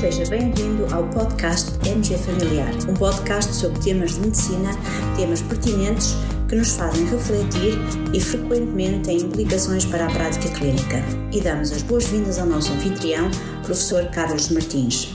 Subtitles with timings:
[0.00, 4.70] Seja bem-vindo ao podcast MG Familiar, um podcast sobre temas de medicina,
[5.14, 6.14] temas pertinentes
[6.48, 7.74] que nos fazem refletir
[8.14, 10.96] e frequentemente têm implicações para a prática clínica.
[11.30, 13.30] E damos as boas-vindas ao nosso anfitrião,
[13.62, 15.14] professor Carlos Martins.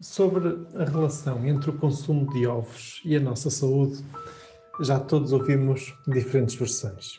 [0.00, 3.98] Sobre a relação entre o consumo de ovos e a nossa saúde,
[4.80, 7.18] já todos ouvimos diferentes versões.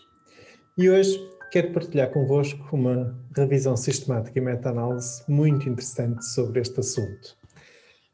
[0.77, 7.37] E hoje quero partilhar convosco uma revisão sistemática e meta-análise muito interessante sobre este assunto.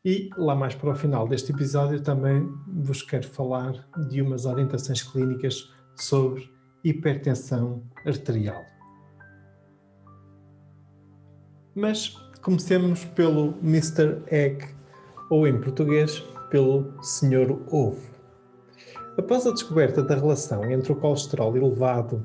[0.05, 3.73] E lá mais para o final deste episódio também vos quero falar
[4.09, 6.47] de umas orientações clínicas sobre
[6.83, 8.63] hipertensão arterial.
[11.73, 12.09] Mas
[12.43, 14.21] comecemos pelo Mr.
[14.27, 14.67] Egg,
[15.31, 16.19] ou em português,
[16.51, 17.59] pelo Sr.
[17.73, 18.11] Ovo.
[19.17, 22.23] Após a descoberta da relação entre o colesterol elevado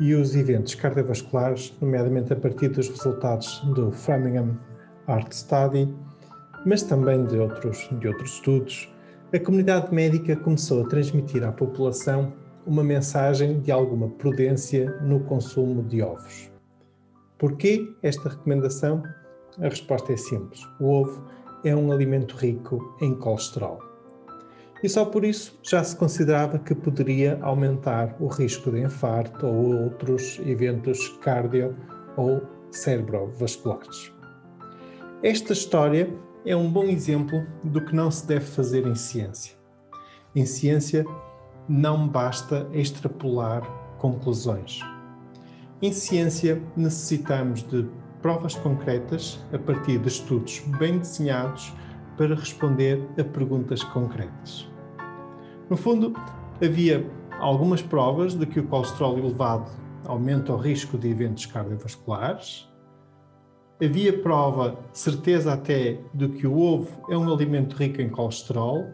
[0.00, 4.58] e os eventos cardiovasculares, nomeadamente a partir dos resultados do Framingham
[5.08, 5.94] Heart Study,
[6.66, 8.92] mas também de outros, de outros estudos,
[9.32, 12.32] a comunidade médica começou a transmitir à população
[12.66, 16.50] uma mensagem de alguma prudência no consumo de ovos.
[17.38, 19.02] Porquê esta recomendação?
[19.58, 21.24] A resposta é simples: o ovo
[21.64, 23.93] é um alimento rico em colesterol
[24.84, 29.84] e só por isso já se considerava que poderia aumentar o risco de infarto ou
[29.84, 31.74] outros eventos cardio
[32.18, 34.12] ou cerebrovasculares.
[35.22, 39.56] Esta história é um bom exemplo do que não se deve fazer em ciência.
[40.36, 41.06] Em ciência,
[41.66, 43.62] não basta extrapolar
[43.96, 44.80] conclusões.
[45.80, 47.88] Em ciência, necessitamos de
[48.20, 51.72] provas concretas a partir de estudos bem desenhados
[52.18, 54.73] para responder a perguntas concretas.
[55.70, 56.12] No fundo,
[56.62, 59.70] havia algumas provas de que o colesterol elevado
[60.04, 62.68] aumenta o risco de eventos cardiovasculares.
[63.82, 68.84] Havia prova, certeza até, de que o ovo é um alimento rico em colesterol.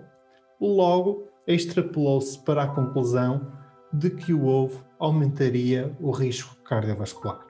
[0.60, 3.52] Logo, extrapolou-se para a conclusão
[3.92, 7.40] de que o ovo aumentaria o risco cardiovascular.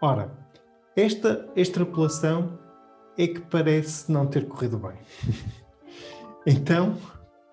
[0.00, 0.30] Ora,
[0.96, 2.58] esta extrapolação
[3.18, 4.96] é que parece não ter corrido bem.
[6.46, 6.96] então,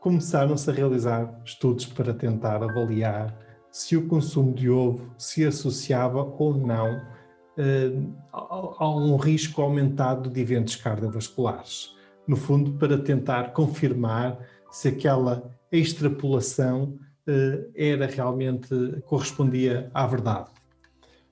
[0.04, 3.34] começaram-se a realizar estudos para tentar avaliar
[3.72, 10.30] se o consumo de ovo se associava ou não uh, a, a um risco aumentado
[10.30, 11.96] de eventos cardiovasculares.
[12.28, 14.38] No fundo, para tentar confirmar
[14.70, 18.76] se aquela extrapolação uh, era realmente
[19.06, 20.52] correspondia à verdade.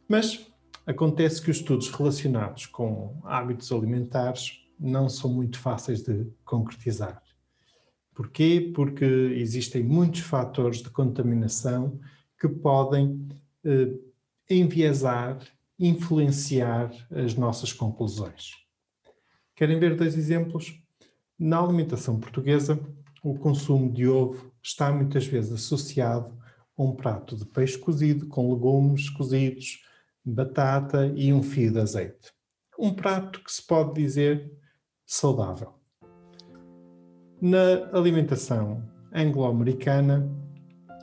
[0.07, 0.49] Mas
[0.87, 7.21] acontece que os estudos relacionados com hábitos alimentares não são muito fáceis de concretizar.
[8.13, 8.71] Porquê?
[8.73, 11.99] Porque existem muitos fatores de contaminação
[12.39, 13.27] que podem
[13.63, 13.93] eh,
[14.49, 15.39] enviesar,
[15.79, 18.55] influenciar as nossas conclusões.
[19.55, 20.81] Querem ver dois exemplos?
[21.37, 22.79] Na alimentação portuguesa,
[23.23, 26.37] o consumo de ovo está muitas vezes associado
[26.77, 29.83] a um prato de peixe cozido com legumes cozidos,
[30.23, 32.31] batata e um fio de azeite.
[32.77, 34.51] Um prato que se pode dizer
[35.05, 35.80] saudável.
[37.41, 40.29] Na alimentação anglo-americana,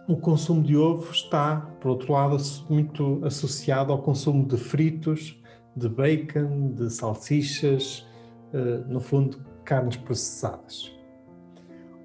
[0.06, 2.37] o consumo de ovo está, por outro lado,
[2.71, 5.37] muito associado ao consumo de fritos,
[5.75, 8.06] de bacon, de salsichas,
[8.53, 10.97] eh, no fundo, carnes processadas.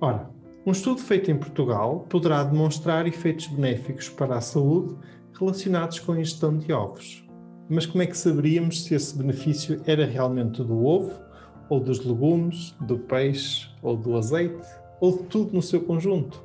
[0.02, 0.28] Ora,
[0.66, 4.96] um estudo feito em Portugal poderá demonstrar efeitos benéficos para a saúde
[5.40, 7.24] relacionados com a ingestão de ovos.
[7.70, 11.22] Mas como é que saberíamos se esse benefício era realmente do ovo
[11.70, 14.68] ou dos legumes, do peixe ou do azeite,
[15.00, 16.44] ou de tudo no seu conjunto.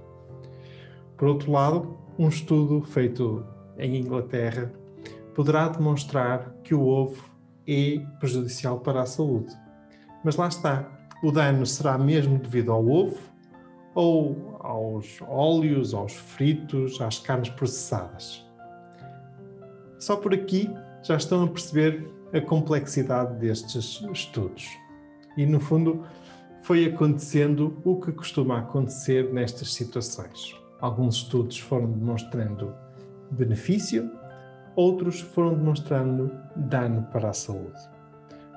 [1.16, 3.44] Por outro lado, um estudo feito
[3.78, 4.72] em Inglaterra
[5.34, 7.22] poderá demonstrar que o ovo
[7.66, 9.54] é prejudicial para a saúde.
[10.24, 10.88] Mas lá está,
[11.22, 13.18] o dano será mesmo devido ao ovo
[13.94, 18.44] ou aos óleos, aos fritos, às carnes processadas.
[19.98, 20.70] Só por aqui
[21.02, 24.68] já estão a perceber a complexidade destes estudos.
[25.38, 26.04] E, no fundo,
[26.62, 30.54] foi acontecendo o que costuma acontecer nestas situações.
[30.80, 32.74] Alguns estudos foram demonstrando
[33.30, 34.10] benefício,
[34.74, 37.78] outros foram demonstrando dano para a saúde.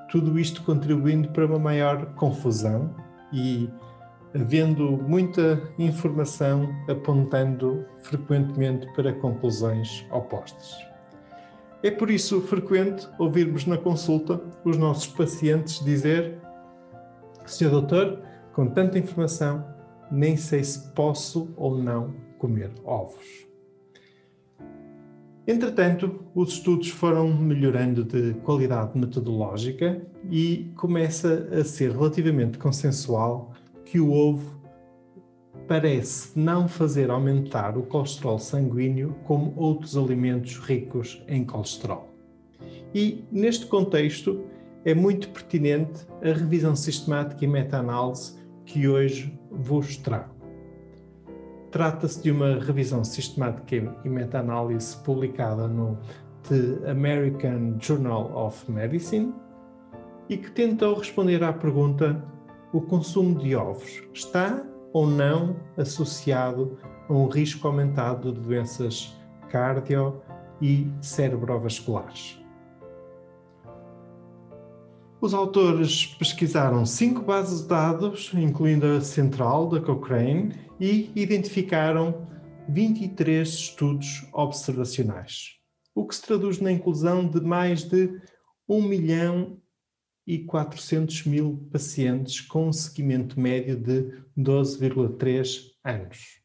[0.10, 2.94] Tudo isto contribuindo para uma maior confusão
[3.31, 3.69] e
[4.34, 10.75] havendo muita informação apontando frequentemente para conclusões opostas.
[11.84, 16.41] É por isso frequente ouvirmos na consulta os nossos pacientes dizer
[17.46, 18.20] Senhor doutor,
[18.54, 19.66] com tanta informação,
[20.12, 23.52] nem sei se posso ou não comer ovos.
[25.48, 33.52] Entretanto, os estudos foram melhorando de qualidade metodológica e começa a ser relativamente consensual
[33.84, 34.62] que o ovo
[35.68, 42.10] parece não fazer aumentar o colesterol sanguíneo como outros alimentos ricos em colesterol.
[42.94, 44.46] E, neste contexto,
[44.86, 48.36] é muito pertinente a revisão sistemática e meta-análise
[48.66, 50.33] que hoje vos trago.
[51.72, 55.98] Trata-se de uma revisão sistemática e meta-análise publicada no
[56.50, 59.33] The American Journal of Medicine
[60.28, 62.24] e que tentou responder à pergunta:
[62.74, 66.77] o consumo de ovos está ou não associado
[67.07, 69.18] a um risco aumentado de doenças
[69.50, 70.22] cardio
[70.62, 72.41] e cerebrovasculares?
[75.22, 82.28] Os autores pesquisaram cinco bases de dados, incluindo a central da Cochrane, e identificaram
[82.68, 85.60] 23 estudos observacionais,
[85.94, 88.20] o que se traduz na inclusão de mais de
[88.68, 89.62] 1 milhão
[90.26, 96.42] e 400 mil pacientes com um seguimento médio de 12,3 anos.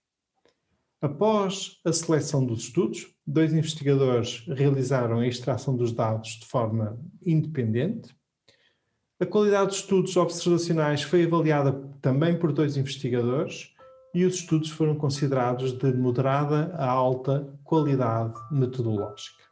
[1.00, 8.15] Após a seleção dos estudos, dois investigadores realizaram a extração dos dados de forma independente
[9.18, 11.72] a qualidade dos estudos observacionais foi avaliada
[12.02, 13.72] também por dois investigadores
[14.14, 19.42] e os estudos foram considerados de moderada a alta qualidade metodológica.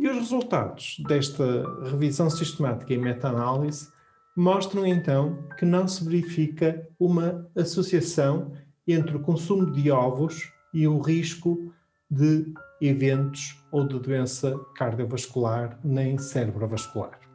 [0.00, 3.88] E os resultados desta revisão sistemática e meta-análise
[4.36, 8.52] mostram então que não se verifica uma associação
[8.86, 11.72] entre o consumo de ovos e o risco
[12.10, 17.25] de eventos ou de doença cardiovascular nem cerebrovascular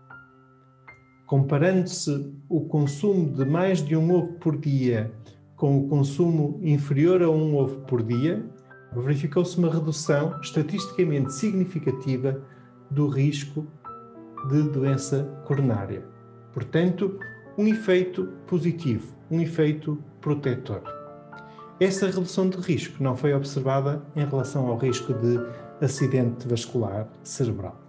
[1.31, 5.13] comparando-se o consumo de mais de um ovo por dia
[5.56, 8.45] com o consumo inferior a um ovo por dia,
[8.94, 12.44] verificou-se uma redução estatisticamente significativa
[12.89, 13.66] do risco
[14.50, 16.04] de doença coronária.
[16.51, 17.18] Portanto,
[17.57, 20.83] um efeito positivo, um efeito protetor.
[21.80, 25.39] Essa redução de risco não foi observada em relação ao risco de
[25.80, 27.80] acidente vascular cerebral.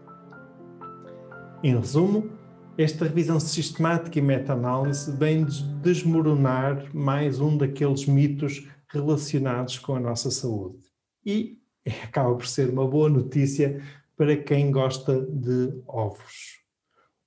[1.64, 2.30] Em resumo,
[2.78, 5.44] esta revisão sistemática e meta-análise vem
[5.82, 10.78] desmoronar mais um daqueles mitos relacionados com a nossa saúde.
[11.24, 11.58] E
[12.02, 13.82] acaba por ser uma boa notícia
[14.16, 16.62] para quem gosta de ovos.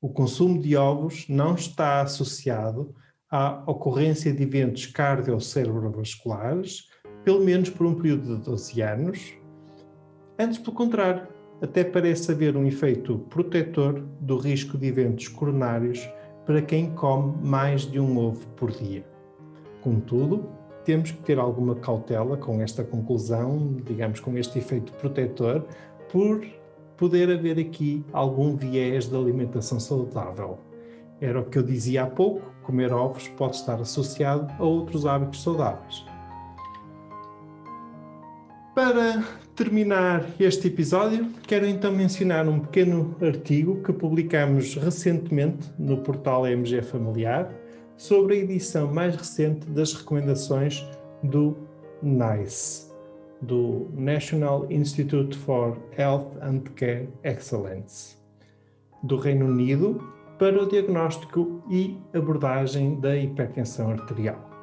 [0.01, 2.95] O consumo de ovos não está associado
[3.29, 6.87] à ocorrência de eventos cardio-cerebrovasculares,
[7.23, 9.33] pelo menos por um período de 12 anos.
[10.39, 11.27] Antes, pelo contrário,
[11.61, 16.07] até parece haver um efeito protetor do risco de eventos coronários
[16.45, 19.05] para quem come mais de um ovo por dia.
[19.81, 20.47] Contudo,
[20.83, 25.65] temos que ter alguma cautela com esta conclusão, digamos, com este efeito protetor,
[26.11, 26.45] por
[26.95, 30.59] poder haver aqui algum viés de alimentação saudável.
[31.19, 35.41] Era o que eu dizia há pouco: comer ovos pode estar associado a outros hábitos
[35.41, 36.05] saudáveis.
[38.75, 39.23] Para
[39.55, 46.81] terminar este episódio, quero então mencionar um pequeno artigo que publicamos recentemente no portal MG
[46.81, 47.49] Familiar
[47.95, 50.85] sobre a edição mais recente das recomendações
[51.23, 51.55] do
[52.03, 52.91] NICE,
[53.41, 58.17] do National Institute for Health and Care Excellence,
[59.03, 60.03] do Reino Unido,
[60.37, 64.54] para o diagnóstico e abordagem da hipertensão arterial.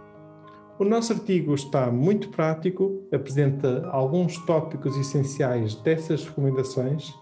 [0.82, 7.14] O nosso artigo está muito prático, apresenta alguns tópicos essenciais dessas recomendações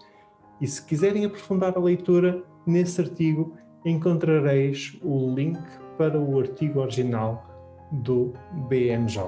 [0.59, 3.53] e se quiserem aprofundar a leitura, nesse artigo
[3.85, 5.59] encontrareis o link
[5.95, 7.45] para o artigo original
[7.91, 8.33] do
[8.67, 9.21] BMJ.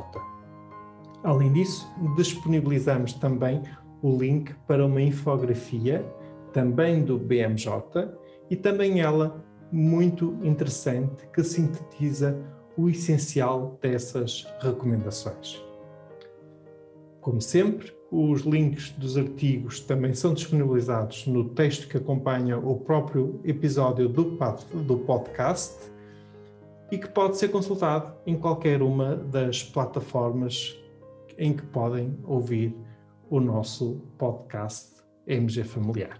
[1.23, 1.87] Além disso,
[2.17, 3.61] disponibilizamos também
[4.01, 6.03] o link para uma infografia,
[6.51, 7.69] também do BMJ,
[8.49, 15.61] e também ela muito interessante, que sintetiza o essencial dessas recomendações.
[17.21, 23.39] Como sempre, os links dos artigos também são disponibilizados no texto que acompanha o próprio
[23.43, 25.91] episódio do, podcast
[26.91, 30.77] e que pode ser consultado em qualquer uma das plataformas
[31.37, 32.75] em que podem ouvir
[33.29, 34.93] o nosso podcast
[35.25, 36.19] MG Familiar.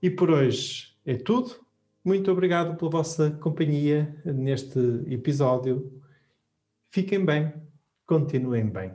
[0.00, 1.61] E por hoje é tudo.
[2.04, 6.02] Muito obrigado pela vossa companhia neste episódio.
[6.90, 7.54] Fiquem bem,
[8.06, 8.92] continuem bem.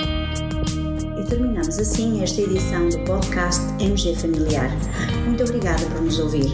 [0.00, 4.68] E terminamos assim esta edição do podcast MG Familiar.
[5.24, 6.50] Muito obrigada por nos ouvir.